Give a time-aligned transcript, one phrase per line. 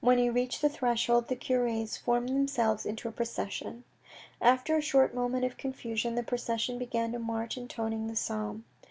[0.00, 3.84] When he reached the threshold, the cures formed themselves into a procession.
[4.40, 8.64] After a short moment of confusion, the procession began to march intoning the psalm.